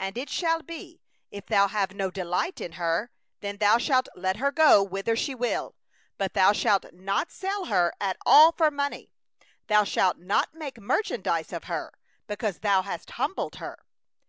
[0.00, 1.00] 14And it shall be,
[1.30, 5.32] if thou have no delight in her, then thou shalt let her go whither she
[5.32, 5.76] will;
[6.18, 9.12] but thou shalt not sell her at all for money,
[9.68, 11.88] thou shalt not deal with her as a slave,
[12.26, 13.78] because thou hast humbled her.